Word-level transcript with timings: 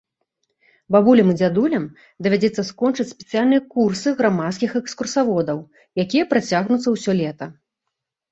Бабулям 0.93 1.27
і 1.31 1.35
дзядулям 1.39 1.83
давядзецца 2.27 2.61
скончыць 2.69 3.05
спецыяльныя 3.13 3.61
курсы 3.75 4.09
грамадскіх 4.21 4.69
экскурсаводаў, 4.81 5.59
якія 6.05 6.23
працягнуцца 6.35 6.87
ўсё 6.97 7.11
лета. 7.23 7.45